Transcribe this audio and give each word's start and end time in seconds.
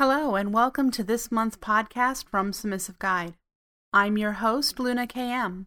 Hello, 0.00 0.34
and 0.34 0.54
welcome 0.54 0.90
to 0.92 1.04
this 1.04 1.30
month's 1.30 1.58
podcast 1.58 2.24
from 2.24 2.54
Submissive 2.54 2.98
Guide. 2.98 3.34
I'm 3.92 4.16
your 4.16 4.32
host, 4.32 4.80
Lunar 4.80 5.06
KM. 5.06 5.66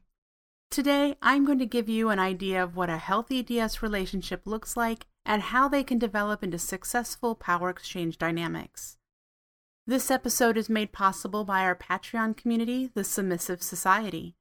Today, 0.71 1.15
I'm 1.21 1.45
going 1.45 1.59
to 1.59 1.67
give 1.67 1.87
you 1.87 2.09
an 2.09 2.17
idea 2.17 2.63
of 2.63 2.75
what 2.75 2.89
a 2.89 2.97
healthy 2.97 3.43
DS 3.43 3.83
relationship 3.83 4.47
looks 4.47 4.75
like 4.75 5.05
and 5.23 5.43
how 5.43 5.67
they 5.67 5.83
can 5.83 5.99
develop 5.99 6.43
into 6.43 6.57
successful 6.57 7.35
power 7.35 7.69
exchange 7.69 8.17
dynamics. 8.17 8.97
This 9.85 10.09
episode 10.09 10.57
is 10.57 10.67
made 10.67 10.91
possible 10.91 11.43
by 11.43 11.61
our 11.61 11.75
Patreon 11.75 12.35
community, 12.35 12.89
the 12.91 13.03
Submissive 13.03 13.61
Society. 13.61 14.33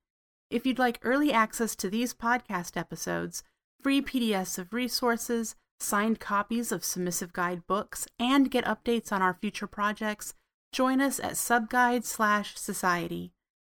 If 0.48 0.64
you'd 0.64 0.78
like 0.78 1.00
early 1.02 1.34
access 1.34 1.76
to 1.76 1.90
these 1.90 2.14
podcast 2.14 2.78
episodes, 2.78 3.42
free 3.82 4.00
PDFs 4.00 4.58
of 4.58 4.72
resources, 4.72 5.54
signed 5.82 6.20
copies 6.20 6.72
of 6.72 6.84
Submissive 6.84 7.32
Guide 7.32 7.66
books, 7.66 8.06
and 8.18 8.50
get 8.50 8.64
updates 8.64 9.12
on 9.12 9.20
our 9.20 9.34
future 9.34 9.66
projects, 9.66 10.34
join 10.72 11.00
us 11.00 11.20
at 11.20 11.36
subguide 11.36 12.04
slash 12.04 12.56
society. 12.56 13.32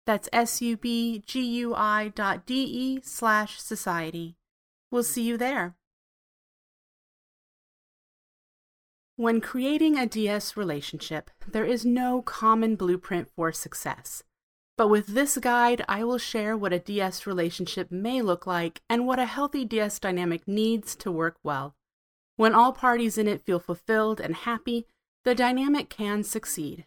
That's 0.06 0.28
S-U-B-G-U-I 0.32 2.12
dot 2.14 2.46
D-E 2.46 3.00
slash 3.02 3.60
society. 3.60 4.36
We'll 4.90 5.02
see 5.02 5.24
you 5.24 5.36
there. 5.36 5.74
When 9.16 9.40
creating 9.40 9.98
a 9.98 10.06
DS 10.06 10.56
relationship, 10.56 11.30
there 11.48 11.64
is 11.64 11.86
no 11.86 12.22
common 12.22 12.76
blueprint 12.76 13.28
for 13.34 13.50
success. 13.50 14.22
But 14.76 14.88
with 14.88 15.06
this 15.08 15.38
guide, 15.38 15.82
I 15.88 16.04
will 16.04 16.18
share 16.18 16.54
what 16.54 16.74
a 16.74 16.78
DS 16.78 17.26
relationship 17.26 17.90
may 17.90 18.20
look 18.20 18.46
like 18.46 18.82
and 18.90 19.06
what 19.06 19.18
a 19.18 19.24
healthy 19.24 19.64
DS 19.64 19.98
dynamic 19.98 20.46
needs 20.46 20.94
to 20.96 21.10
work 21.10 21.38
well. 21.42 21.74
When 22.36 22.54
all 22.54 22.72
parties 22.72 23.18
in 23.18 23.26
it 23.26 23.44
feel 23.44 23.58
fulfilled 23.58 24.20
and 24.20 24.34
happy, 24.34 24.86
the 25.24 25.34
dynamic 25.34 25.88
can 25.88 26.22
succeed. 26.22 26.86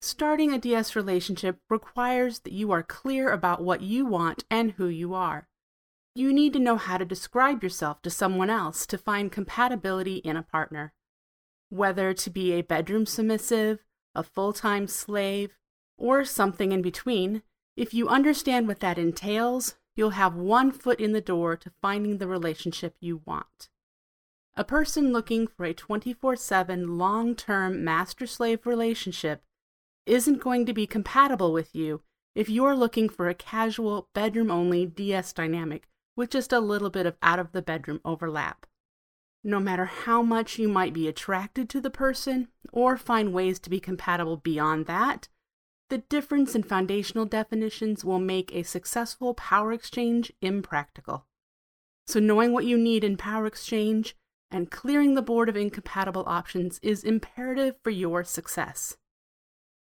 Starting 0.00 0.52
a 0.52 0.58
DS 0.58 0.94
relationship 0.94 1.58
requires 1.70 2.40
that 2.40 2.52
you 2.52 2.70
are 2.72 2.82
clear 2.82 3.30
about 3.30 3.62
what 3.62 3.80
you 3.80 4.04
want 4.04 4.44
and 4.50 4.72
who 4.72 4.88
you 4.88 5.14
are. 5.14 5.48
You 6.14 6.32
need 6.32 6.52
to 6.52 6.58
know 6.58 6.76
how 6.76 6.98
to 6.98 7.04
describe 7.04 7.62
yourself 7.62 8.02
to 8.02 8.10
someone 8.10 8.50
else 8.50 8.86
to 8.86 8.98
find 8.98 9.32
compatibility 9.32 10.16
in 10.16 10.36
a 10.36 10.42
partner. 10.42 10.92
Whether 11.68 12.12
to 12.14 12.30
be 12.30 12.52
a 12.52 12.62
bedroom 12.62 13.06
submissive, 13.06 13.84
a 14.14 14.22
full 14.22 14.52
time 14.52 14.86
slave, 14.86 15.56
or 15.96 16.24
something 16.24 16.72
in 16.72 16.82
between, 16.82 17.42
if 17.76 17.94
you 17.94 18.08
understand 18.08 18.66
what 18.66 18.80
that 18.80 18.98
entails, 18.98 19.76
you'll 19.94 20.10
have 20.10 20.34
one 20.34 20.72
foot 20.72 21.00
in 21.00 21.12
the 21.12 21.20
door 21.20 21.56
to 21.56 21.72
finding 21.82 22.18
the 22.18 22.28
relationship 22.28 22.96
you 23.00 23.22
want. 23.24 23.68
A 24.58 24.64
person 24.64 25.12
looking 25.12 25.46
for 25.46 25.66
a 25.66 25.74
24 25.74 26.36
7 26.36 26.96
long 26.96 27.34
term 27.34 27.84
master 27.84 28.26
slave 28.26 28.66
relationship 28.66 29.42
isn't 30.06 30.40
going 30.40 30.64
to 30.64 30.72
be 30.72 30.86
compatible 30.86 31.52
with 31.52 31.74
you 31.74 32.02
if 32.34 32.48
you're 32.48 32.76
looking 32.76 33.08
for 33.08 33.28
a 33.28 33.34
casual, 33.34 34.08
bedroom 34.14 34.50
only 34.50 34.86
DS 34.86 35.32
dynamic 35.32 35.88
with 36.16 36.30
just 36.30 36.52
a 36.52 36.60
little 36.60 36.90
bit 36.90 37.06
of 37.06 37.16
out 37.22 37.38
of 37.38 37.52
the 37.52 37.62
bedroom 37.62 38.00
overlap. 38.04 38.66
No 39.44 39.60
matter 39.60 39.84
how 39.84 40.22
much 40.22 40.58
you 40.58 40.68
might 40.68 40.92
be 40.92 41.06
attracted 41.06 41.68
to 41.70 41.80
the 41.80 41.90
person 41.90 42.48
or 42.72 42.96
find 42.96 43.32
ways 43.32 43.58
to 43.60 43.70
be 43.70 43.78
compatible 43.78 44.36
beyond 44.36 44.86
that, 44.86 45.28
the 45.88 45.98
difference 45.98 46.54
in 46.54 46.62
foundational 46.62 47.26
definitions 47.26 48.04
will 48.04 48.18
make 48.18 48.54
a 48.54 48.64
successful 48.64 49.34
power 49.34 49.72
exchange 49.72 50.32
impractical. 50.40 51.26
So, 52.06 52.20
knowing 52.20 52.52
what 52.52 52.64
you 52.64 52.76
need 52.76 53.04
in 53.04 53.16
power 53.16 53.46
exchange 53.46 54.16
and 54.50 54.70
clearing 54.70 55.14
the 55.14 55.22
board 55.22 55.48
of 55.48 55.56
incompatible 55.56 56.24
options 56.26 56.78
is 56.82 57.04
imperative 57.04 57.76
for 57.82 57.90
your 57.90 58.24
success. 58.24 58.96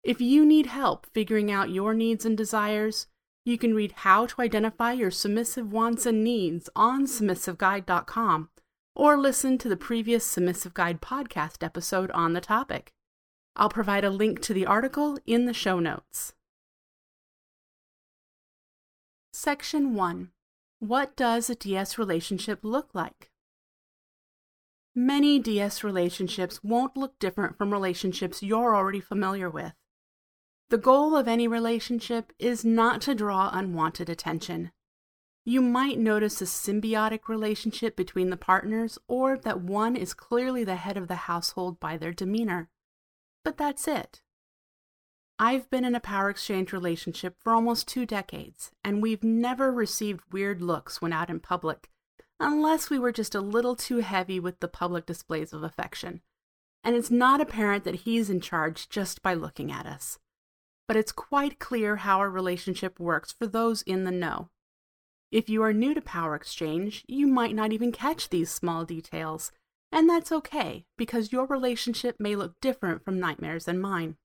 If 0.03 0.19
you 0.19 0.45
need 0.45 0.65
help 0.65 1.05
figuring 1.13 1.51
out 1.51 1.69
your 1.69 1.93
needs 1.93 2.25
and 2.25 2.37
desires, 2.37 3.07
you 3.45 3.57
can 3.57 3.73
read 3.73 3.93
How 3.97 4.27
to 4.27 4.41
Identify 4.41 4.93
Your 4.93 5.11
Submissive 5.11 5.71
Wants 5.71 6.05
and 6.05 6.23
Needs 6.23 6.69
on 6.75 7.05
submissiveguide.com 7.05 8.49
or 8.95 9.17
listen 9.17 9.57
to 9.57 9.69
the 9.69 9.77
previous 9.77 10.25
Submissive 10.25 10.73
Guide 10.73 11.01
podcast 11.01 11.63
episode 11.63 12.11
on 12.11 12.33
the 12.33 12.41
topic. 12.41 12.91
I'll 13.55 13.69
provide 13.69 14.03
a 14.03 14.09
link 14.09 14.41
to 14.41 14.53
the 14.53 14.65
article 14.65 15.17
in 15.25 15.45
the 15.45 15.53
show 15.53 15.79
notes. 15.79 16.33
Section 19.33 19.95
1 19.95 20.29
What 20.79 21.15
does 21.15 21.49
a 21.49 21.55
DS 21.55 21.97
relationship 21.97 22.59
look 22.63 22.89
like? 22.93 23.30
Many 24.93 25.39
DS 25.39 25.85
relationships 25.85 26.63
won't 26.63 26.97
look 26.97 27.17
different 27.17 27.57
from 27.57 27.71
relationships 27.71 28.43
you're 28.43 28.75
already 28.75 28.99
familiar 28.99 29.49
with. 29.49 29.73
The 30.69 30.77
goal 30.77 31.15
of 31.15 31.29
any 31.29 31.47
relationship 31.47 32.33
is 32.39 32.65
not 32.65 32.99
to 33.01 33.15
draw 33.15 33.49
unwanted 33.53 34.09
attention. 34.09 34.71
You 35.45 35.61
might 35.61 35.97
notice 35.97 36.41
a 36.41 36.45
symbiotic 36.45 37.27
relationship 37.29 37.95
between 37.95 38.29
the 38.29 38.37
partners 38.37 38.99
or 39.07 39.37
that 39.37 39.61
one 39.61 39.95
is 39.95 40.13
clearly 40.13 40.65
the 40.65 40.75
head 40.75 40.97
of 40.97 41.07
the 41.07 41.15
household 41.15 41.79
by 41.79 41.97
their 41.97 42.13
demeanor. 42.13 42.69
But 43.45 43.57
that's 43.57 43.87
it. 43.87 44.21
I've 45.39 45.69
been 45.69 45.85
in 45.85 45.95
a 45.95 46.01
power 46.01 46.29
exchange 46.29 46.73
relationship 46.73 47.35
for 47.39 47.53
almost 47.53 47.87
two 47.87 48.05
decades, 48.05 48.71
and 48.83 49.01
we've 49.01 49.23
never 49.23 49.71
received 49.71 50.33
weird 50.33 50.61
looks 50.61 51.01
when 51.01 51.13
out 51.13 51.29
in 51.29 51.39
public 51.39 51.89
unless 52.41 52.89
we 52.89 52.99
were 52.99 53.11
just 53.11 53.35
a 53.35 53.41
little 53.41 53.75
too 53.75 53.97
heavy 53.97 54.39
with 54.39 54.59
the 54.59 54.67
public 54.67 55.05
displays 55.05 55.53
of 55.53 55.63
affection. 55.63 56.21
And 56.83 56.95
it's 56.95 57.11
not 57.11 57.41
apparent 57.41 57.83
that 57.83 58.01
he's 58.01 58.29
in 58.29 58.41
charge 58.41 58.89
just 58.89 59.21
by 59.21 59.33
looking 59.33 59.71
at 59.71 59.85
us. 59.85 60.17
But 60.87 60.97
it's 60.97 61.11
quite 61.11 61.59
clear 61.59 61.97
how 61.97 62.19
our 62.19 62.29
relationship 62.29 62.99
works 62.99 63.31
for 63.31 63.47
those 63.47 63.81
in 63.83 64.03
the 64.03 64.11
know. 64.11 64.49
If 65.31 65.47
you 65.49 65.63
are 65.63 65.71
new 65.71 65.93
to 65.93 66.01
Power 66.01 66.35
Exchange, 66.35 67.05
you 67.07 67.27
might 67.27 67.55
not 67.55 67.71
even 67.71 67.91
catch 67.91 68.29
these 68.29 68.51
small 68.51 68.83
details, 68.83 69.51
and 69.91 70.09
that's 70.09 70.31
okay 70.31 70.85
because 70.97 71.31
your 71.31 71.45
relationship 71.45 72.17
may 72.19 72.35
look 72.35 72.59
different 72.59 73.05
from 73.05 73.19
Nightmares 73.19 73.67
and 73.67 73.81
mine. 73.81 74.17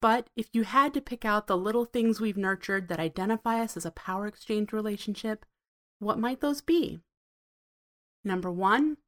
But 0.00 0.28
if 0.36 0.48
you 0.52 0.64
had 0.64 0.92
to 0.94 1.00
pick 1.00 1.24
out 1.24 1.46
the 1.46 1.56
little 1.56 1.84
things 1.84 2.20
we've 2.20 2.36
nurtured 2.36 2.88
that 2.88 3.00
identify 3.00 3.60
us 3.60 3.76
as 3.76 3.86
a 3.86 3.90
Power 3.90 4.26
Exchange 4.26 4.72
relationship, 4.72 5.46
what 5.98 6.18
might 6.18 6.40
those 6.40 6.60
be? 6.60 7.00
Number 8.24 8.50
one, 8.50 8.98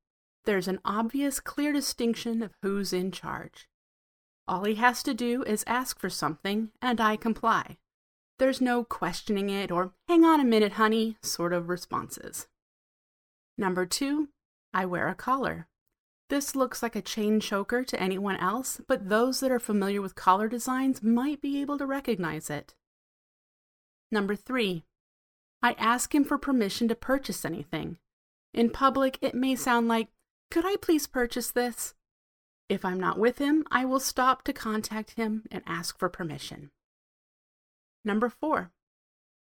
there's 0.45 0.69
an 0.69 0.81
obvious, 0.85 1.41
clear 1.41 1.73
distinction 1.73 2.43
of 2.43 2.55
who's 2.63 2.93
in 2.93 3.11
charge. 3.11 3.69
All 4.47 4.65
he 4.65 4.75
has 4.75 5.03
to 5.05 5.15
do 5.15 5.43
is 5.45 5.65
ask 5.67 5.99
for 5.99 6.11
something, 6.11 6.71
and 6.83 7.01
I 7.01 7.17
comply. 7.17 7.79
There's 8.39 8.61
no 8.61 8.85
questioning 8.85 9.49
it 9.49 9.71
or 9.71 9.93
hang 10.09 10.25
on 10.25 10.41
a 10.41 10.45
minute, 10.45 10.73
honey 10.73 11.17
sort 11.23 11.53
of 11.53 11.69
responses. 11.69 12.49
Number 13.57 13.87
two, 13.87 14.29
I 14.73 14.85
wear 14.87 15.09
a 15.09 15.15
collar. 15.15 15.69
This 16.29 16.57
looks 16.57 16.83
like 16.83 16.97
a 16.97 17.03
chain 17.03 17.39
choker 17.39 17.85
to 17.85 18.01
anyone 18.01 18.37
else, 18.37 18.81
but 18.89 19.09
those 19.09 19.41
that 19.41 19.53
are 19.53 19.61
familiar 19.61 20.03
with 20.03 20.15
collar 20.15 20.49
designs 20.49 21.03
might 21.03 21.41
be 21.41 21.61
able 21.61 21.79
to 21.79 21.87
recognize 21.87 22.51
it. 22.51 22.75
Number 24.11 24.35
three, 24.35 24.85
I 25.63 25.73
ask 25.79 26.15
him 26.15 26.25
for 26.25 26.39
permission 26.39 26.89
to 26.89 26.95
purchase 26.95 27.45
anything. 27.45 27.99
In 28.55 28.71
public, 28.71 29.19
it 29.21 29.35
may 29.35 29.57
sound 29.57 29.89
like, 29.89 30.09
Could 30.51 30.65
I 30.65 30.77
please 30.77 31.09
purchase 31.09 31.51
this? 31.51 31.95
If 32.69 32.85
I'm 32.85 33.01
not 33.01 33.19
with 33.19 33.39
him, 33.39 33.65
I 33.71 33.85
will 33.85 34.01
stop 34.01 34.45
to 34.45 34.53
contact 34.53 35.13
him 35.13 35.43
and 35.51 35.63
ask 35.67 35.99
for 35.99 36.09
permission. 36.09 36.71
Number 38.05 38.29
four, 38.29 38.71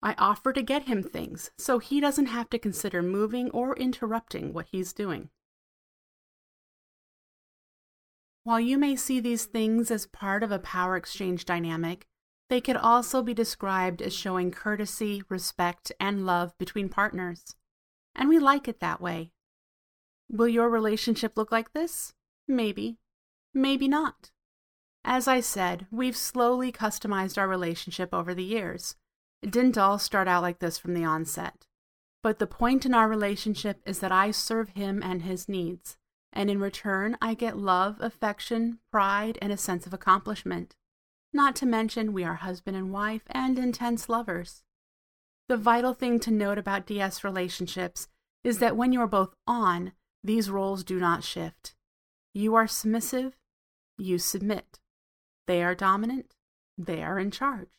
I 0.02 0.14
offer 0.18 0.52
to 0.52 0.62
get 0.62 0.84
him 0.84 1.02
things 1.02 1.50
so 1.58 1.78
he 1.78 2.00
doesn't 2.00 2.26
have 2.26 2.50
to 2.50 2.58
consider 2.58 3.02
moving 3.02 3.50
or 3.50 3.74
interrupting 3.76 4.52
what 4.52 4.66
he's 4.70 4.92
doing. 4.92 5.30
While 8.44 8.60
you 8.60 8.78
may 8.78 8.94
see 8.94 9.20
these 9.20 9.46
things 9.46 9.90
as 9.90 10.06
part 10.06 10.42
of 10.42 10.52
a 10.52 10.58
power 10.58 10.96
exchange 10.96 11.44
dynamic, 11.46 12.06
they 12.50 12.60
could 12.60 12.76
also 12.76 13.22
be 13.22 13.34
described 13.34 14.00
as 14.00 14.14
showing 14.14 14.50
courtesy, 14.50 15.22
respect, 15.28 15.92
and 15.98 16.24
love 16.24 16.56
between 16.58 16.88
partners 16.88 17.56
and 18.18 18.28
we 18.28 18.38
like 18.38 18.68
it 18.68 18.80
that 18.80 19.00
way. 19.00 19.30
Will 20.28 20.48
your 20.48 20.68
relationship 20.68 21.36
look 21.36 21.50
like 21.50 21.72
this? 21.72 22.12
Maybe. 22.46 22.98
Maybe 23.54 23.88
not. 23.88 24.30
As 25.04 25.26
I 25.26 25.40
said, 25.40 25.86
we've 25.90 26.16
slowly 26.16 26.70
customized 26.70 27.38
our 27.38 27.48
relationship 27.48 28.12
over 28.12 28.34
the 28.34 28.44
years. 28.44 28.96
It 29.40 29.52
didn't 29.52 29.78
all 29.78 29.98
start 29.98 30.28
out 30.28 30.42
like 30.42 30.58
this 30.58 30.76
from 30.76 30.92
the 30.92 31.04
onset. 31.04 31.66
But 32.22 32.40
the 32.40 32.46
point 32.46 32.84
in 32.84 32.92
our 32.92 33.08
relationship 33.08 33.80
is 33.86 34.00
that 34.00 34.12
I 34.12 34.32
serve 34.32 34.70
him 34.70 35.02
and 35.02 35.22
his 35.22 35.48
needs, 35.48 35.96
and 36.32 36.50
in 36.50 36.60
return, 36.60 37.16
I 37.22 37.34
get 37.34 37.56
love, 37.56 37.96
affection, 38.00 38.80
pride, 38.90 39.38
and 39.40 39.52
a 39.52 39.56
sense 39.56 39.86
of 39.86 39.94
accomplishment. 39.94 40.74
Not 41.32 41.54
to 41.56 41.66
mention, 41.66 42.12
we 42.12 42.24
are 42.24 42.34
husband 42.34 42.76
and 42.76 42.92
wife 42.92 43.22
and 43.28 43.58
intense 43.58 44.08
lovers. 44.08 44.62
The 45.48 45.56
vital 45.56 45.94
thing 45.94 46.20
to 46.20 46.30
note 46.30 46.58
about 46.58 46.86
DS 46.86 47.24
relationships 47.24 48.06
is 48.44 48.58
that 48.58 48.76
when 48.76 48.92
you 48.92 49.00
are 49.00 49.06
both 49.06 49.34
on, 49.46 49.92
these 50.22 50.50
roles 50.50 50.84
do 50.84 51.00
not 51.00 51.24
shift. 51.24 51.74
You 52.34 52.54
are 52.54 52.66
submissive, 52.66 53.36
You 53.96 54.18
submit. 54.18 54.78
They 55.46 55.62
are 55.62 55.74
dominant. 55.74 56.34
They 56.76 57.02
are 57.02 57.18
in 57.18 57.30
charge. 57.30 57.70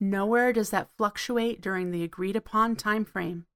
Nowhere 0.00 0.52
does 0.52 0.70
that 0.70 0.90
fluctuate 0.98 1.62
during 1.62 1.90
the 1.90 2.02
agreed 2.02 2.36
upon 2.36 2.76
time 2.76 3.04
frame. 3.04 3.46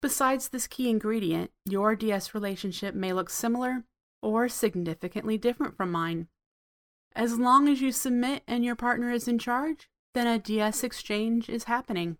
Besides 0.00 0.48
this 0.48 0.66
key 0.66 0.88
ingredient, 0.88 1.50
your 1.66 1.96
DS 1.96 2.32
relationship 2.32 2.94
may 2.94 3.12
look 3.12 3.28
similar 3.28 3.84
or 4.22 4.48
significantly 4.48 5.36
different 5.36 5.76
from 5.76 5.90
mine. 5.90 6.28
As 7.14 7.38
long 7.38 7.68
as 7.68 7.80
you 7.80 7.90
submit 7.90 8.44
and 8.46 8.64
your 8.64 8.76
partner 8.76 9.10
is 9.10 9.26
in 9.26 9.38
charge, 9.38 9.90
then 10.14 10.26
a 10.26 10.38
DS 10.38 10.84
exchange 10.84 11.48
is 11.48 11.64
happening. 11.64 12.16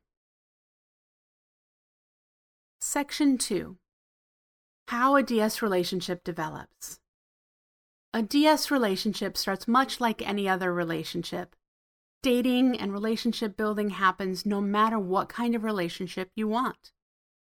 Section 2.90 3.36
2 3.36 3.76
How 4.88 5.14
a 5.16 5.22
DS 5.22 5.60
relationship 5.60 6.24
develops. 6.24 7.00
A 8.14 8.22
DS 8.22 8.70
relationship 8.70 9.36
starts 9.36 9.68
much 9.68 10.00
like 10.00 10.26
any 10.26 10.48
other 10.48 10.72
relationship. 10.72 11.54
Dating 12.22 12.80
and 12.80 12.90
relationship 12.90 13.58
building 13.58 13.90
happens 13.90 14.46
no 14.46 14.62
matter 14.62 14.98
what 14.98 15.28
kind 15.28 15.54
of 15.54 15.64
relationship 15.64 16.30
you 16.34 16.48
want. 16.48 16.92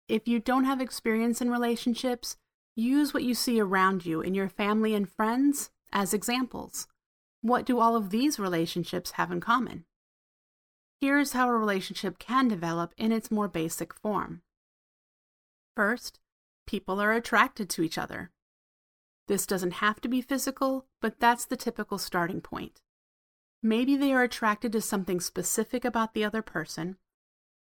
If 0.10 0.28
you 0.28 0.42
don't 0.42 0.66
have 0.66 0.82
experience 0.82 1.40
in 1.40 1.50
relationships, 1.50 2.36
use 2.76 3.14
what 3.14 3.24
you 3.24 3.34
see 3.34 3.62
around 3.62 4.06
you 4.06 4.20
in 4.20 4.34
your 4.34 4.50
family 4.50 4.94
and 4.94 5.10
friends 5.10 5.70
as 5.94 6.14
examples. 6.14 6.86
What 7.42 7.66
do 7.66 7.80
all 7.80 7.96
of 7.96 8.10
these 8.10 8.40
relationships 8.40 9.12
have 9.12 9.32
in 9.32 9.40
common? 9.40 9.86
Here's 11.00 11.32
how 11.32 11.48
a 11.48 11.54
relationship 11.54 12.20
can 12.20 12.50
develop 12.50 12.94
in 12.98 13.14
its 13.14 13.32
more 13.32 13.48
basic 13.48 13.94
form. 13.94 14.42
First, 15.80 16.20
people 16.68 17.00
are 17.00 17.14
attracted 17.14 17.70
to 17.70 17.84
each 17.84 17.98
other. 17.98 18.31
This 19.30 19.46
doesn't 19.46 19.76
have 19.76 20.02
to 20.02 20.10
be 20.10 20.20
physical, 20.20 20.88
but 21.02 21.22
that's 21.22 21.46
the 21.46 21.56
typical 21.56 21.98
starting 21.98 22.42
point. 22.42 22.81
Maybe 23.64 23.96
they 23.96 24.12
are 24.12 24.24
attracted 24.24 24.74
to 24.74 24.81
something 24.81 25.22
specific 25.22 25.86
about 25.86 26.14
the 26.14 26.26
other 26.26 26.42
person, 26.42 26.98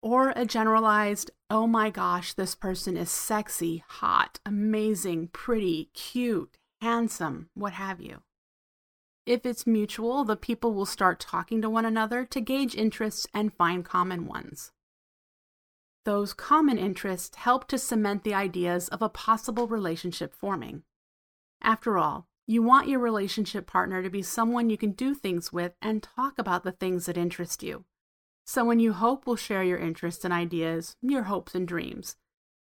or 0.02 0.34
a 0.36 0.44
generalized, 0.44 1.30
oh 1.48 1.66
my 1.66 1.88
gosh, 1.88 2.34
this 2.34 2.54
person 2.54 2.98
is 2.98 3.10
sexy, 3.10 3.82
hot, 3.88 4.40
amazing, 4.44 5.28
pretty, 5.28 5.88
cute, 5.94 6.58
handsome, 6.82 7.48
what 7.54 7.72
have 7.72 7.98
you. 7.98 8.20
If 9.24 9.46
it's 9.46 9.66
mutual, 9.66 10.24
the 10.24 10.36
people 10.36 10.74
will 10.74 10.84
start 10.84 11.18
talking 11.18 11.62
to 11.62 11.70
one 11.70 11.86
another 11.86 12.26
to 12.26 12.42
gauge 12.42 12.74
interests 12.74 13.26
and 13.32 13.54
find 13.54 13.86
common 13.86 14.26
ones. 14.26 14.70
Those 16.04 16.34
common 16.34 16.78
interests 16.78 17.36
help 17.36 17.68
to 17.68 17.78
cement 17.78 18.24
the 18.24 18.34
ideas 18.34 18.88
of 18.88 19.02
a 19.02 19.08
possible 19.08 19.68
relationship 19.68 20.34
forming. 20.34 20.82
After 21.62 21.96
all, 21.96 22.26
you 22.46 22.60
want 22.62 22.88
your 22.88 22.98
relationship 22.98 23.68
partner 23.68 24.02
to 24.02 24.10
be 24.10 24.22
someone 24.22 24.68
you 24.68 24.76
can 24.76 24.92
do 24.92 25.14
things 25.14 25.52
with 25.52 25.74
and 25.80 26.02
talk 26.02 26.38
about 26.38 26.64
the 26.64 26.72
things 26.72 27.06
that 27.06 27.16
interest 27.16 27.62
you. 27.62 27.84
Someone 28.44 28.80
you 28.80 28.92
hope 28.92 29.26
will 29.26 29.36
share 29.36 29.62
your 29.62 29.78
interests 29.78 30.24
and 30.24 30.34
ideas, 30.34 30.96
your 31.00 31.22
hopes 31.24 31.54
and 31.54 31.68
dreams. 31.68 32.16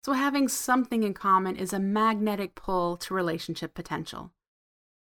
So 0.05 0.15
having 0.15 0.49
something 0.49 1.05
in 1.05 1.15
common 1.15 1.55
is 1.55 1.73
a 1.73 1.79
magnetic 1.79 2.57
pull 2.57 2.97
to 2.97 3.15
relationship 3.15 3.75
potential. 3.75 4.33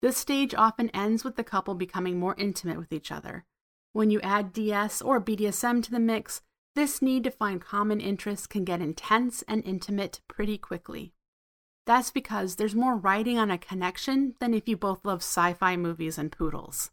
This 0.02 0.18
stage 0.18 0.54
often 0.54 0.90
ends 0.90 1.24
with 1.24 1.36
the 1.36 1.44
couple 1.44 1.74
becoming 1.74 2.18
more 2.18 2.34
intimate 2.36 2.78
with 2.78 2.92
each 2.92 3.10
other. 3.10 3.46
When 3.92 4.10
you 4.10 4.20
add 4.20 4.52
DS 4.52 5.00
or 5.00 5.20
BDSM 5.20 5.82
to 5.82 5.90
the 5.90 5.98
mix, 5.98 6.42
this 6.78 7.02
need 7.02 7.24
to 7.24 7.30
find 7.32 7.60
common 7.60 8.00
interests 8.00 8.46
can 8.46 8.64
get 8.64 8.80
intense 8.80 9.42
and 9.48 9.64
intimate 9.64 10.20
pretty 10.28 10.56
quickly. 10.56 11.12
That's 11.86 12.12
because 12.12 12.54
there's 12.54 12.76
more 12.76 12.94
writing 12.94 13.36
on 13.36 13.50
a 13.50 13.58
connection 13.58 14.36
than 14.38 14.54
if 14.54 14.68
you 14.68 14.76
both 14.76 15.04
love 15.04 15.18
sci 15.18 15.54
fi 15.54 15.76
movies 15.76 16.18
and 16.18 16.30
poodles. 16.30 16.92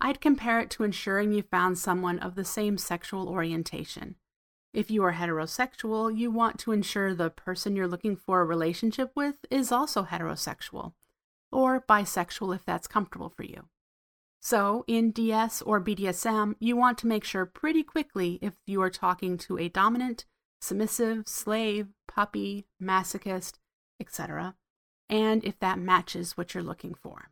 I'd 0.00 0.22
compare 0.22 0.58
it 0.60 0.70
to 0.70 0.84
ensuring 0.84 1.32
you 1.32 1.42
found 1.42 1.76
someone 1.76 2.18
of 2.18 2.34
the 2.34 2.46
same 2.46 2.78
sexual 2.78 3.28
orientation. 3.28 4.14
If 4.72 4.90
you 4.90 5.04
are 5.04 5.12
heterosexual, 5.12 6.16
you 6.16 6.30
want 6.30 6.58
to 6.60 6.72
ensure 6.72 7.12
the 7.12 7.28
person 7.28 7.76
you're 7.76 7.86
looking 7.86 8.16
for 8.16 8.40
a 8.40 8.46
relationship 8.46 9.12
with 9.14 9.36
is 9.50 9.70
also 9.70 10.04
heterosexual 10.04 10.94
or 11.52 11.78
bisexual 11.78 12.56
if 12.56 12.64
that's 12.64 12.86
comfortable 12.86 13.28
for 13.28 13.42
you. 13.42 13.68
So, 14.44 14.84
in 14.86 15.10
DS 15.12 15.62
or 15.62 15.80
BDSM, 15.80 16.56
you 16.60 16.76
want 16.76 16.98
to 16.98 17.06
make 17.06 17.24
sure 17.24 17.46
pretty 17.46 17.82
quickly 17.82 18.38
if 18.42 18.52
you 18.66 18.82
are 18.82 18.90
talking 18.90 19.38
to 19.38 19.56
a 19.56 19.70
dominant, 19.70 20.26
submissive, 20.60 21.26
slave, 21.26 21.88
puppy, 22.06 22.66
masochist, 22.80 23.54
etc., 23.98 24.54
and 25.08 25.42
if 25.44 25.58
that 25.60 25.78
matches 25.78 26.36
what 26.36 26.52
you're 26.52 26.62
looking 26.62 26.94
for. 26.94 27.30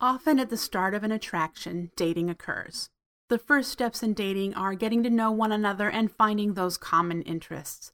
Often 0.00 0.38
at 0.38 0.50
the 0.50 0.56
start 0.56 0.94
of 0.94 1.02
an 1.02 1.10
attraction, 1.10 1.90
dating 1.96 2.30
occurs. 2.30 2.90
The 3.28 3.38
first 3.38 3.72
steps 3.72 4.04
in 4.04 4.14
dating 4.14 4.54
are 4.54 4.74
getting 4.74 5.02
to 5.02 5.10
know 5.10 5.32
one 5.32 5.50
another 5.50 5.90
and 5.90 6.12
finding 6.12 6.54
those 6.54 6.78
common 6.78 7.22
interests. 7.22 7.92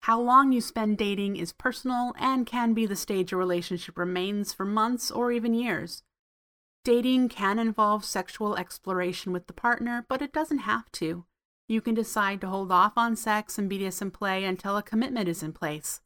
How 0.00 0.20
long 0.20 0.52
you 0.52 0.60
spend 0.60 0.98
dating 0.98 1.36
is 1.36 1.52
personal 1.52 2.14
and 2.18 2.46
can 2.46 2.74
be 2.74 2.86
the 2.86 2.96
stage 2.96 3.32
a 3.32 3.36
relationship 3.36 3.98
remains 3.98 4.52
for 4.52 4.64
months 4.64 5.10
or 5.10 5.32
even 5.32 5.52
years. 5.52 6.02
Dating 6.84 7.28
can 7.28 7.58
involve 7.58 8.04
sexual 8.04 8.56
exploration 8.56 9.32
with 9.32 9.48
the 9.48 9.52
partner, 9.52 10.06
but 10.08 10.22
it 10.22 10.32
doesn't 10.32 10.58
have 10.58 10.90
to. 10.92 11.24
You 11.68 11.80
can 11.80 11.94
decide 11.94 12.40
to 12.40 12.46
hold 12.46 12.70
off 12.70 12.92
on 12.96 13.16
sex 13.16 13.58
and 13.58 13.68
BDSM 13.68 14.12
play 14.12 14.44
until 14.44 14.76
a 14.76 14.82
commitment 14.82 15.28
is 15.28 15.42
in 15.42 15.52
place. 15.52 16.00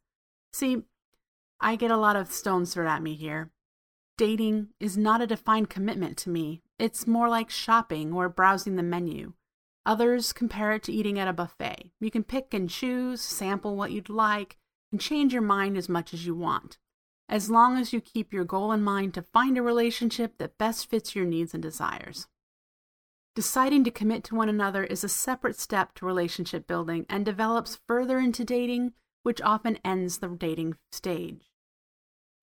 See, 0.51 0.81
I 1.59 1.75
get 1.75 1.91
a 1.91 1.97
lot 1.97 2.15
of 2.15 2.31
stones 2.31 2.73
thrown 2.73 2.87
at 2.87 3.03
me 3.03 3.13
here. 3.13 3.51
Dating 4.17 4.69
is 4.79 4.97
not 4.97 5.21
a 5.21 5.27
defined 5.27 5.69
commitment 5.69 6.17
to 6.17 6.29
me. 6.29 6.63
It's 6.79 7.05
more 7.05 7.29
like 7.29 7.51
shopping 7.51 8.11
or 8.13 8.27
browsing 8.27 8.75
the 8.75 8.83
menu. 8.83 9.33
Others 9.85 10.33
compare 10.33 10.73
it 10.73 10.83
to 10.83 10.91
eating 10.91 11.17
at 11.17 11.27
a 11.27 11.33
buffet. 11.33 11.91
You 11.99 12.11
can 12.11 12.23
pick 12.23 12.53
and 12.53 12.69
choose, 12.69 13.21
sample 13.21 13.75
what 13.75 13.91
you'd 13.91 14.09
like, 14.09 14.57
and 14.91 15.01
change 15.01 15.33
your 15.33 15.41
mind 15.41 15.77
as 15.77 15.89
much 15.89 16.13
as 16.13 16.25
you 16.25 16.35
want, 16.35 16.77
as 17.27 17.49
long 17.49 17.77
as 17.77 17.91
you 17.91 17.99
keep 17.99 18.31
your 18.31 18.43
goal 18.43 18.71
in 18.71 18.83
mind 18.83 19.13
to 19.15 19.25
find 19.33 19.57
a 19.57 19.63
relationship 19.63 20.37
that 20.37 20.57
best 20.57 20.89
fits 20.89 21.15
your 21.15 21.25
needs 21.25 21.53
and 21.53 21.63
desires. 21.63 22.27
Deciding 23.33 23.83
to 23.85 23.91
commit 23.91 24.23
to 24.25 24.35
one 24.35 24.49
another 24.49 24.83
is 24.83 25.03
a 25.03 25.09
separate 25.09 25.57
step 25.57 25.95
to 25.95 26.05
relationship 26.05 26.67
building 26.67 27.05
and 27.09 27.25
develops 27.25 27.79
further 27.87 28.19
into 28.19 28.43
dating, 28.43 28.91
which 29.23 29.41
often 29.41 29.79
ends 29.85 30.17
the 30.17 30.27
dating 30.27 30.75
stage. 30.91 31.49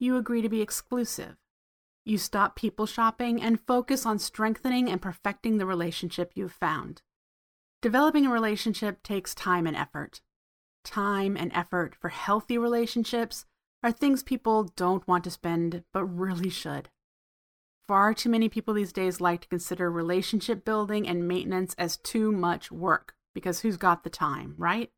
You 0.01 0.17
agree 0.17 0.43
to 0.43 0.49
be 0.49 0.63
exclusive. 0.63 1.37
You 2.05 2.17
stop 2.17 2.57
people 2.57 2.87
shopping 2.87 3.43
and 3.43 3.61
focus 3.61 4.07
on 4.07 4.19
strengthening 4.19 4.89
and 4.89 5.03
perfecting 5.03 5.59
the 5.59 5.67
relationship 5.67 6.33
you've 6.35 6.53
found. 6.53 7.03
Developing 7.81 8.27
a 8.27 8.31
relationship 8.31 9.03
takes 9.03 9.35
time 9.35 9.67
and 9.67 9.77
effort. 9.77 10.21
Time 10.85 11.37
and 11.37 11.53
effort 11.55 11.95
for 11.95 12.09
healthy 12.09 12.59
relationships 12.59 13.45
are 13.85 13.93
things 13.93 14.23
people 14.25 14.65
don't 14.65 15.07
want 15.07 15.23
to 15.25 15.31
spend, 15.31 15.85
but 15.93 16.05
really 16.05 16.51
should. 16.51 16.89
Far 17.87 18.15
too 18.15 18.29
many 18.29 18.49
people 18.49 18.75
these 18.75 18.93
days 18.93 19.21
like 19.21 19.43
to 19.43 19.49
consider 19.49 19.91
relationship 19.91 20.65
building 20.65 21.09
and 21.09 21.29
maintenance 21.29 21.75
as 21.79 21.97
too 21.97 22.33
much 22.33 22.73
work 22.73 23.15
because 23.33 23.61
who's 23.61 23.77
got 23.77 24.03
the 24.03 24.11
time, 24.11 24.55
right? 24.59 24.91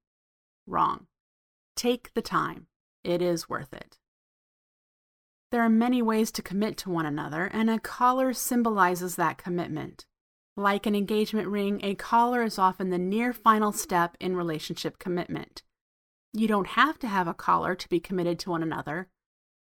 Wrong. 0.67 1.07
Take 1.77 2.15
the 2.15 2.23
time. 2.23 2.67
It 3.05 3.21
is 3.21 3.49
worth 3.49 3.75
it. 3.75 3.99
There 5.53 5.63
are 5.63 5.69
many 5.69 6.01
ways 6.01 6.31
to 6.33 6.43
commit 6.43 6.77
to 6.79 6.91
one 6.91 7.07
another, 7.07 7.45
and 7.53 7.69
a 7.69 7.79
collar 7.79 8.33
symbolizes 8.33 9.17
that 9.17 9.37
commitment. 9.37 10.07
Like 10.61 10.85
an 10.85 10.95
engagement 10.95 11.49
ring, 11.49 11.81
a 11.83 11.95
collar 11.95 12.43
is 12.43 12.59
often 12.59 12.91
the 12.91 12.99
near 12.99 13.33
final 13.33 13.73
step 13.73 14.15
in 14.21 14.37
relationship 14.37 14.99
commitment. 14.99 15.63
You 16.35 16.49
don't 16.49 16.67
have 16.67 16.99
to 16.99 17.09
have 17.09 17.27
a 17.27 17.33
collar 17.33 17.75
to 17.75 17.89
be 17.89 17.99
committed 17.99 18.39
to 18.41 18.51
one 18.51 18.63
another. 18.63 19.09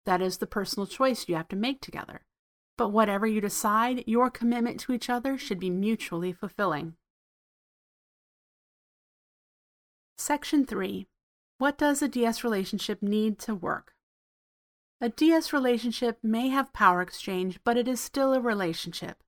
That 0.04 0.20
is 0.20 0.36
the 0.36 0.46
personal 0.46 0.86
choice 0.86 1.26
you 1.26 1.36
have 1.36 1.48
to 1.48 1.56
make 1.56 1.80
together. 1.80 2.26
But 2.76 2.90
whatever 2.90 3.26
you 3.26 3.40
decide, 3.40 4.04
your 4.06 4.28
commitment 4.28 4.78
to 4.80 4.92
each 4.92 5.08
other 5.08 5.38
should 5.38 5.58
be 5.58 5.70
mutually 5.70 6.34
fulfilling. 6.34 6.96
Section 10.18 10.66
3 10.66 11.06
What 11.56 11.78
does 11.78 12.02
a 12.02 12.08
DS 12.08 12.44
relationship 12.44 13.00
need 13.00 13.38
to 13.38 13.54
work? 13.54 13.94
A 15.00 15.08
DS 15.08 15.54
relationship 15.54 16.18
may 16.22 16.50
have 16.50 16.74
power 16.74 17.00
exchange, 17.00 17.58
but 17.64 17.78
it 17.78 17.88
is 17.88 18.02
still 18.02 18.34
a 18.34 18.40
relationship. 18.40 19.22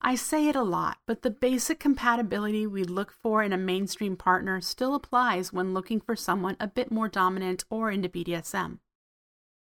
I 0.00 0.14
say 0.14 0.48
it 0.48 0.54
a 0.56 0.62
lot, 0.62 0.98
but 1.06 1.22
the 1.22 1.30
basic 1.30 1.80
compatibility 1.80 2.66
we 2.66 2.84
look 2.84 3.10
for 3.10 3.42
in 3.42 3.52
a 3.52 3.58
mainstream 3.58 4.16
partner 4.16 4.60
still 4.60 4.94
applies 4.94 5.52
when 5.52 5.74
looking 5.74 6.00
for 6.00 6.14
someone 6.14 6.56
a 6.60 6.68
bit 6.68 6.92
more 6.92 7.08
dominant 7.08 7.64
or 7.68 7.90
into 7.90 8.08
BDSM. 8.08 8.78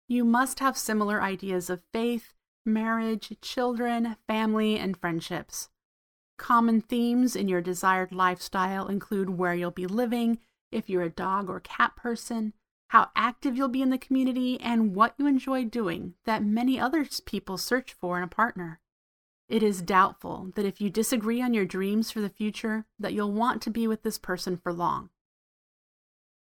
You 0.08 0.24
must 0.24 0.58
have 0.58 0.76
similar 0.76 1.22
ideas 1.22 1.70
of 1.70 1.82
faith, 1.92 2.34
marriage, 2.66 3.36
children, 3.40 4.16
family, 4.26 4.76
and 4.76 4.96
friendships. 4.96 5.68
Common 6.36 6.80
themes 6.80 7.36
in 7.36 7.48
your 7.48 7.60
desired 7.60 8.12
lifestyle 8.12 8.88
include 8.88 9.30
where 9.30 9.54
you'll 9.54 9.70
be 9.70 9.86
living, 9.86 10.40
if 10.72 10.90
you're 10.90 11.02
a 11.02 11.10
dog 11.10 11.48
or 11.48 11.60
cat 11.60 11.94
person, 11.94 12.52
how 12.88 13.10
active 13.14 13.56
you'll 13.56 13.68
be 13.68 13.82
in 13.82 13.90
the 13.90 13.98
community, 13.98 14.60
and 14.60 14.94
what 14.96 15.14
you 15.16 15.26
enjoy 15.26 15.64
doing 15.64 16.14
that 16.24 16.44
many 16.44 16.78
other 16.78 17.06
people 17.24 17.56
search 17.56 17.92
for 17.92 18.18
in 18.18 18.24
a 18.24 18.28
partner. 18.28 18.80
It 19.48 19.62
is 19.62 19.82
doubtful 19.82 20.52
that 20.54 20.64
if 20.64 20.80
you 20.80 20.88
disagree 20.88 21.42
on 21.42 21.52
your 21.52 21.66
dreams 21.66 22.10
for 22.10 22.20
the 22.20 22.30
future, 22.30 22.86
that 22.98 23.12
you'll 23.12 23.32
want 23.32 23.60
to 23.62 23.70
be 23.70 23.86
with 23.86 24.02
this 24.02 24.18
person 24.18 24.56
for 24.56 24.72
long. 24.72 25.10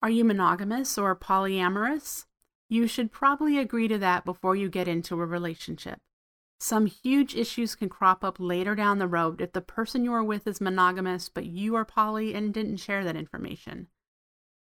Are 0.02 0.10
you 0.10 0.24
monogamous 0.24 0.98
or 0.98 1.16
polyamorous? 1.16 2.26
You 2.68 2.86
should 2.86 3.12
probably 3.12 3.58
agree 3.58 3.88
to 3.88 3.98
that 3.98 4.24
before 4.24 4.56
you 4.56 4.68
get 4.68 4.88
into 4.88 5.20
a 5.20 5.26
relationship. 5.26 6.00
Some 6.58 6.86
huge 6.86 7.34
issues 7.34 7.74
can 7.74 7.88
crop 7.88 8.22
up 8.22 8.36
later 8.38 8.74
down 8.74 8.98
the 8.98 9.08
road 9.08 9.40
if 9.40 9.52
the 9.52 9.60
person 9.60 10.04
you 10.04 10.12
are 10.12 10.22
with 10.22 10.46
is 10.46 10.60
monogamous, 10.60 11.28
but 11.28 11.46
you 11.46 11.74
are 11.74 11.84
poly 11.84 12.34
and 12.34 12.54
didn't 12.54 12.76
share 12.76 13.04
that 13.04 13.16
information. 13.16 13.88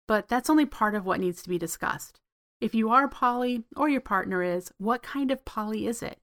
But 0.06 0.28
that's 0.28 0.48
only 0.48 0.66
part 0.66 0.94
of 0.94 1.04
what 1.04 1.20
needs 1.20 1.42
to 1.42 1.48
be 1.48 1.58
discussed. 1.58 2.20
If 2.60 2.74
you 2.74 2.90
are 2.90 3.08
poly, 3.08 3.64
or 3.76 3.88
your 3.88 4.00
partner 4.00 4.42
is, 4.42 4.72
what 4.78 5.02
kind 5.02 5.30
of 5.30 5.44
poly 5.44 5.86
is 5.86 6.02
it? 6.02 6.20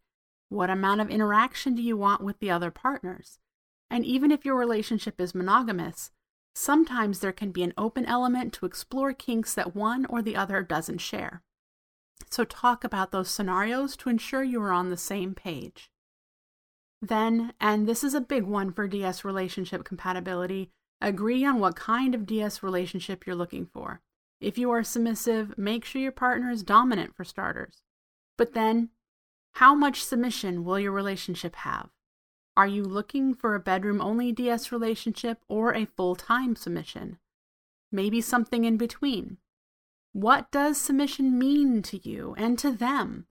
What 0.49 0.69
amount 0.69 1.01
of 1.01 1.09
interaction 1.09 1.75
do 1.75 1.81
you 1.81 1.97
want 1.97 2.21
with 2.21 2.39
the 2.39 2.51
other 2.51 2.71
partners? 2.71 3.39
And 3.89 4.05
even 4.05 4.31
if 4.31 4.45
your 4.45 4.55
relationship 4.55 5.19
is 5.19 5.35
monogamous, 5.35 6.11
sometimes 6.55 7.19
there 7.19 7.31
can 7.31 7.51
be 7.51 7.63
an 7.63 7.73
open 7.77 8.05
element 8.05 8.53
to 8.53 8.65
explore 8.65 9.13
kinks 9.13 9.53
that 9.53 9.75
one 9.75 10.05
or 10.05 10.21
the 10.21 10.35
other 10.35 10.61
doesn't 10.63 10.99
share. 10.99 11.43
So, 12.29 12.45
talk 12.45 12.83
about 12.83 13.11
those 13.11 13.29
scenarios 13.29 13.95
to 13.97 14.09
ensure 14.09 14.43
you 14.43 14.61
are 14.61 14.71
on 14.71 14.89
the 14.89 14.97
same 14.97 15.35
page. 15.35 15.91
Then, 17.01 17.53
and 17.59 17.87
this 17.87 18.03
is 18.03 18.13
a 18.13 18.21
big 18.21 18.43
one 18.43 18.71
for 18.71 18.87
DS 18.87 19.23
relationship 19.25 19.83
compatibility, 19.83 20.71
agree 21.01 21.45
on 21.45 21.59
what 21.59 21.75
kind 21.75 22.15
of 22.15 22.25
DS 22.25 22.63
relationship 22.63 23.25
you're 23.25 23.35
looking 23.35 23.65
for. 23.65 24.01
If 24.39 24.57
you 24.57 24.71
are 24.71 24.83
submissive, 24.83 25.57
make 25.57 25.85
sure 25.85 26.01
your 26.01 26.11
partner 26.11 26.49
is 26.49 26.63
dominant 26.63 27.15
for 27.15 27.23
starters. 27.23 27.81
But 28.37 28.53
then, 28.53 28.89
how 29.55 29.73
much 29.73 30.03
submission 30.03 30.65
will 30.65 30.77
your 30.77 30.91
relationship 30.91 31.55
have? 31.55 31.89
Are 32.57 32.67
you 32.67 32.83
looking 32.83 33.33
for 33.33 33.55
a 33.55 33.59
bedroom 33.59 34.01
only 34.01 34.33
DS 34.33 34.69
relationship 34.69 35.39
or 35.47 35.73
a 35.73 35.85
full 35.85 36.15
time 36.15 36.57
submission? 36.57 37.19
Maybe 37.89 38.19
something 38.19 38.65
in 38.65 38.75
between. 38.75 39.37
What 40.11 40.51
does 40.51 40.77
submission 40.77 41.39
mean 41.39 41.81
to 41.83 41.97
you 42.05 42.35
and 42.37 42.59
to 42.59 42.71
them? 42.71 43.27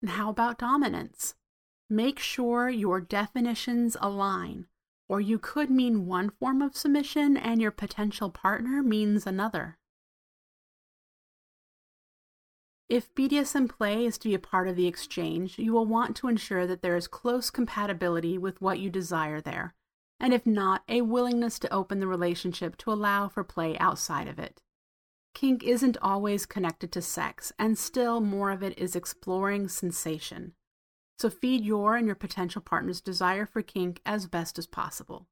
And 0.00 0.10
how 0.10 0.30
about 0.30 0.58
dominance? 0.58 1.34
Make 1.90 2.20
sure 2.20 2.68
your 2.68 3.00
definitions 3.00 3.96
align, 4.00 4.66
or 5.08 5.20
you 5.20 5.40
could 5.40 5.70
mean 5.70 6.06
one 6.06 6.30
form 6.30 6.62
of 6.62 6.76
submission 6.76 7.36
and 7.36 7.60
your 7.60 7.72
potential 7.72 8.30
partner 8.30 8.80
means 8.80 9.26
another. 9.26 9.78
If 12.88 13.14
BDSM 13.14 13.68
play 13.68 14.04
is 14.04 14.18
to 14.18 14.28
be 14.28 14.34
a 14.34 14.38
part 14.38 14.68
of 14.68 14.76
the 14.76 14.86
exchange, 14.86 15.58
you 15.58 15.72
will 15.72 15.86
want 15.86 16.14
to 16.16 16.28
ensure 16.28 16.66
that 16.66 16.82
there 16.82 16.96
is 16.96 17.08
close 17.08 17.50
compatibility 17.50 18.36
with 18.36 18.60
what 18.60 18.78
you 18.78 18.90
desire 18.90 19.40
there, 19.40 19.74
and 20.20 20.34
if 20.34 20.46
not, 20.46 20.82
a 20.88 21.00
willingness 21.00 21.58
to 21.60 21.72
open 21.72 21.98
the 21.98 22.06
relationship 22.06 22.76
to 22.78 22.92
allow 22.92 23.28
for 23.28 23.42
play 23.42 23.78
outside 23.78 24.28
of 24.28 24.38
it. 24.38 24.60
Kink 25.34 25.64
isn't 25.64 25.96
always 26.02 26.46
connected 26.46 26.92
to 26.92 27.02
sex, 27.02 27.52
and 27.58 27.78
still 27.78 28.20
more 28.20 28.50
of 28.50 28.62
it 28.62 28.78
is 28.78 28.94
exploring 28.94 29.68
sensation. 29.68 30.52
So 31.18 31.30
feed 31.30 31.64
your 31.64 31.96
and 31.96 32.06
your 32.06 32.14
potential 32.14 32.60
partner's 32.60 33.00
desire 33.00 33.46
for 33.46 33.62
kink 33.62 34.00
as 34.04 34.26
best 34.26 34.58
as 34.58 34.66
possible. 34.66 35.26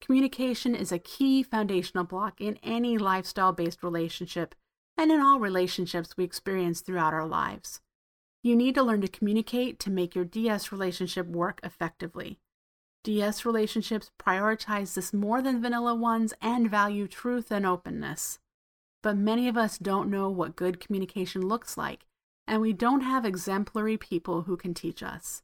Communication 0.00 0.74
is 0.74 0.92
a 0.92 0.98
key 0.98 1.42
foundational 1.42 2.04
block 2.04 2.40
in 2.40 2.58
any 2.62 2.96
lifestyle 2.96 3.52
based 3.52 3.82
relationship 3.82 4.54
and 5.00 5.10
in 5.10 5.18
all 5.18 5.40
relationships 5.40 6.14
we 6.14 6.24
experience 6.24 6.82
throughout 6.82 7.14
our 7.14 7.26
lives. 7.26 7.80
You 8.42 8.54
need 8.54 8.74
to 8.74 8.82
learn 8.82 9.00
to 9.00 9.08
communicate 9.08 9.78
to 9.80 9.90
make 9.90 10.14
your 10.14 10.26
DS 10.26 10.70
relationship 10.70 11.26
work 11.26 11.58
effectively. 11.64 12.38
DS 13.04 13.46
relationships 13.46 14.10
prioritize 14.20 14.92
this 14.92 15.14
more 15.14 15.40
than 15.40 15.62
vanilla 15.62 15.94
ones 15.94 16.34
and 16.42 16.70
value 16.70 17.08
truth 17.08 17.50
and 17.50 17.64
openness. 17.64 18.40
But 19.02 19.16
many 19.16 19.48
of 19.48 19.56
us 19.56 19.78
don't 19.78 20.10
know 20.10 20.28
what 20.28 20.54
good 20.54 20.80
communication 20.80 21.48
looks 21.48 21.78
like, 21.78 22.04
and 22.46 22.60
we 22.60 22.74
don't 22.74 23.00
have 23.00 23.24
exemplary 23.24 23.96
people 23.96 24.42
who 24.42 24.58
can 24.58 24.74
teach 24.74 25.02
us. 25.02 25.42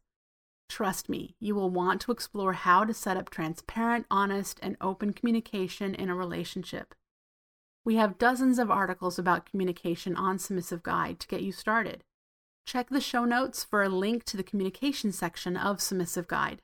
Trust 0.69 1.09
me, 1.09 1.35
you 1.41 1.55
will 1.55 1.71
want 1.71 2.03
to 2.03 2.13
explore 2.13 2.53
how 2.53 2.85
to 2.85 2.93
set 2.93 3.17
up 3.17 3.31
transparent, 3.31 4.05
honest, 4.11 4.61
and 4.63 4.77
open 4.83 5.15
communication 5.15 5.95
in 5.95 6.11
a 6.11 6.15
relationship. 6.15 6.95
We 7.87 7.95
have 7.95 8.19
dozens 8.19 8.59
of 8.59 8.69
articles 8.69 9.17
about 9.17 9.49
communication 9.49 10.17
on 10.17 10.41
Submissive 10.41 10.83
Guide 10.83 11.21
to 11.21 11.29
get 11.29 11.43
you 11.43 11.53
started. 11.53 12.03
Check 12.67 12.89
the 12.89 13.01
show 13.01 13.25
notes 13.25 13.63
for 13.63 13.85
a 13.85 13.89
link 13.89 14.25
to 14.25 14.37
the 14.37 14.43
communication 14.43 15.13
section 15.13 15.57
of 15.57 15.81
Submissive 15.81 16.27
Guide. 16.27 16.63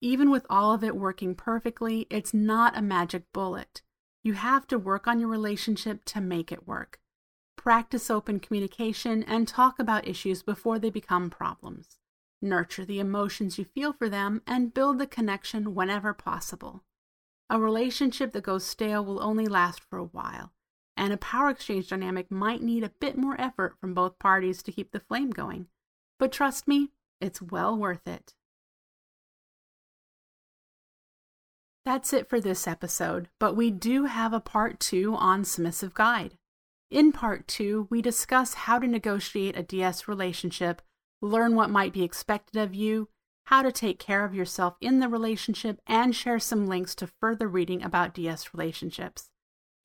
Even 0.00 0.30
with 0.30 0.46
all 0.48 0.72
of 0.72 0.82
it 0.82 0.96
working 0.96 1.34
perfectly, 1.34 2.06
it's 2.08 2.32
not 2.32 2.74
a 2.74 2.80
magic 2.80 3.24
bullet. 3.34 3.82
You 4.24 4.32
have 4.32 4.66
to 4.68 4.78
work 4.78 5.06
on 5.06 5.20
your 5.20 5.28
relationship 5.28 6.06
to 6.06 6.22
make 6.22 6.50
it 6.50 6.66
work. 6.66 7.00
Practice 7.58 8.10
open 8.10 8.40
communication 8.40 9.22
and 9.24 9.46
talk 9.46 9.78
about 9.78 10.08
issues 10.08 10.42
before 10.42 10.78
they 10.78 10.88
become 10.88 11.28
problems. 11.28 11.98
Nurture 12.40 12.86
the 12.86 12.98
emotions 12.98 13.58
you 13.58 13.66
feel 13.66 13.92
for 13.92 14.08
them 14.08 14.40
and 14.46 14.72
build 14.72 14.98
the 14.98 15.06
connection 15.06 15.74
whenever 15.74 16.14
possible. 16.14 16.82
A 17.50 17.58
relationship 17.58 18.32
that 18.32 18.42
goes 18.42 18.64
stale 18.64 19.04
will 19.04 19.22
only 19.22 19.46
last 19.46 19.80
for 19.80 19.98
a 19.98 20.04
while, 20.04 20.52
and 20.96 21.12
a 21.12 21.16
power 21.16 21.48
exchange 21.48 21.88
dynamic 21.88 22.30
might 22.30 22.62
need 22.62 22.84
a 22.84 22.92
bit 23.00 23.16
more 23.16 23.40
effort 23.40 23.76
from 23.80 23.94
both 23.94 24.18
parties 24.18 24.62
to 24.62 24.72
keep 24.72 24.92
the 24.92 25.00
flame 25.00 25.30
going. 25.30 25.68
But 26.18 26.32
trust 26.32 26.68
me, 26.68 26.90
it's 27.20 27.40
well 27.40 27.76
worth 27.76 28.06
it. 28.06 28.34
That's 31.86 32.12
it 32.12 32.28
for 32.28 32.38
this 32.38 32.66
episode, 32.66 33.30
but 33.40 33.56
we 33.56 33.70
do 33.70 34.04
have 34.04 34.34
a 34.34 34.40
part 34.40 34.78
two 34.78 35.14
on 35.14 35.44
Submissive 35.44 35.94
Guide. 35.94 36.36
In 36.90 37.12
part 37.12 37.48
two, 37.48 37.86
we 37.88 38.02
discuss 38.02 38.52
how 38.52 38.78
to 38.78 38.86
negotiate 38.86 39.56
a 39.56 39.62
DS 39.62 40.06
relationship, 40.06 40.82
learn 41.22 41.54
what 41.54 41.70
might 41.70 41.94
be 41.94 42.02
expected 42.02 42.60
of 42.60 42.74
you, 42.74 43.08
how 43.48 43.62
to 43.62 43.72
take 43.72 43.98
care 43.98 44.26
of 44.26 44.34
yourself 44.34 44.76
in 44.78 45.00
the 45.00 45.08
relationship, 45.08 45.80
and 45.86 46.14
share 46.14 46.38
some 46.38 46.66
links 46.66 46.94
to 46.94 47.06
further 47.06 47.48
reading 47.48 47.82
about 47.82 48.12
DS 48.12 48.52
relationships. 48.52 49.30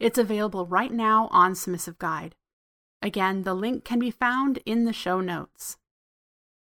It's 0.01 0.17
available 0.17 0.65
right 0.65 0.91
now 0.91 1.29
on 1.32 1.55
Submissive 1.55 1.98
Guide. 1.98 2.36
Again, 3.01 3.43
the 3.43 3.53
link 3.53 3.86
can 3.86 4.00
be 4.00 4.12
found 4.12 4.60
in 4.65 4.84
the 4.84 4.91
show 4.91 5.22
notes. 5.22 5.77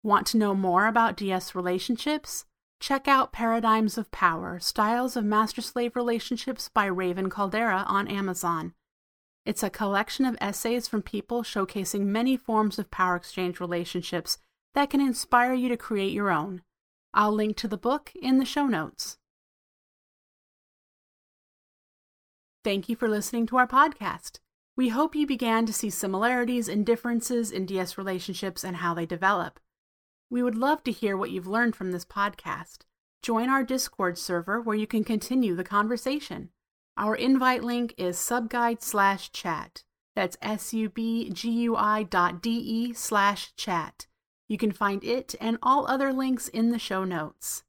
Want 0.02 0.26
to 0.28 0.36
know 0.36 0.52
more 0.52 0.88
about 0.88 1.16
DS 1.16 1.54
relationships? 1.54 2.44
Check 2.80 3.06
out 3.06 3.32
Paradigms 3.32 3.96
of 3.96 4.10
Power 4.10 4.58
Styles 4.58 5.14
of 5.14 5.24
Master 5.24 5.60
Slave 5.60 5.94
Relationships 5.94 6.68
by 6.68 6.86
Raven 6.86 7.30
Kaldera 7.30 7.84
on 7.86 8.08
Amazon. 8.08 8.74
It's 9.46 9.62
a 9.62 9.70
collection 9.70 10.24
of 10.24 10.36
essays 10.40 10.88
from 10.88 11.02
people 11.02 11.44
showcasing 11.44 12.06
many 12.06 12.36
forms 12.36 12.80
of 12.80 12.90
power 12.90 13.14
exchange 13.14 13.60
relationships 13.60 14.38
that 14.74 14.90
can 14.90 15.00
inspire 15.00 15.54
you 15.54 15.68
to 15.68 15.76
create 15.76 16.12
your 16.12 16.32
own. 16.32 16.62
I'll 17.12 17.32
link 17.32 17.56
to 17.58 17.68
the 17.68 17.76
book 17.76 18.12
in 18.20 18.38
the 18.38 18.44
show 18.44 18.66
notes. 18.66 19.18
Thank 22.62 22.88
you 22.88 22.96
for 22.96 23.08
listening 23.08 23.46
to 23.46 23.56
our 23.56 23.66
podcast. 23.66 24.38
We 24.76 24.90
hope 24.90 25.14
you 25.14 25.26
began 25.26 25.66
to 25.66 25.72
see 25.72 25.90
similarities 25.90 26.68
and 26.68 26.86
differences 26.86 27.50
in 27.50 27.66
DS 27.66 27.98
relationships 27.98 28.62
and 28.64 28.76
how 28.76 28.94
they 28.94 29.06
develop. 29.06 29.58
We 30.30 30.42
would 30.42 30.56
love 30.56 30.84
to 30.84 30.92
hear 30.92 31.16
what 31.16 31.30
you've 31.30 31.46
learned 31.46 31.74
from 31.74 31.90
this 31.90 32.04
podcast. 32.04 32.80
Join 33.22 33.48
our 33.48 33.64
Discord 33.64 34.16
server 34.16 34.60
where 34.60 34.76
you 34.76 34.86
can 34.86 35.04
continue 35.04 35.54
the 35.54 35.64
conversation. 35.64 36.50
Our 36.96 37.14
invite 37.16 37.64
link 37.64 37.94
is 37.98 38.18
subguide 38.18 38.82
slash 38.82 39.32
chat. 39.32 39.82
That's 40.14 40.36
S-U-B-G-U-I 40.42 42.02
dot 42.04 42.42
D-E 42.42 42.92
slash 42.92 43.54
chat. 43.56 44.06
You 44.50 44.58
can 44.58 44.72
find 44.72 45.04
it 45.04 45.36
and 45.40 45.58
all 45.62 45.86
other 45.86 46.12
links 46.12 46.48
in 46.48 46.70
the 46.70 46.78
show 46.80 47.04
notes. 47.04 47.62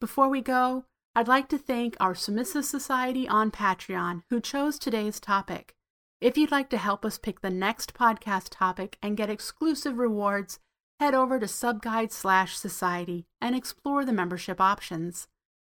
Before 0.00 0.30
we 0.30 0.40
go, 0.40 0.86
I'd 1.14 1.28
like 1.28 1.50
to 1.50 1.58
thank 1.58 1.98
our 2.00 2.14
Submissive 2.14 2.64
Society 2.64 3.28
on 3.28 3.50
Patreon 3.50 4.22
who 4.30 4.40
chose 4.40 4.78
today's 4.78 5.20
topic. 5.20 5.74
If 6.18 6.38
you'd 6.38 6.50
like 6.50 6.70
to 6.70 6.78
help 6.78 7.04
us 7.04 7.18
pick 7.18 7.42
the 7.42 7.50
next 7.50 7.92
podcast 7.92 8.48
topic 8.52 8.96
and 9.02 9.18
get 9.18 9.28
exclusive 9.28 9.98
rewards, 9.98 10.58
head 10.98 11.14
over 11.14 11.38
to 11.38 11.46
subguide 11.46 12.10
slash 12.10 12.56
society 12.56 13.26
and 13.38 13.54
explore 13.54 14.06
the 14.06 14.12
membership 14.14 14.62
options. 14.62 15.28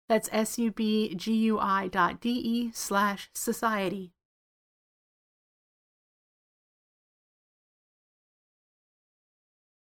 That's 0.09 0.29
S-U-B-G-U-I 0.33 1.89
dot 1.89 2.21
D-E 2.21 2.73
slash 2.75 3.31
society. 3.35 4.15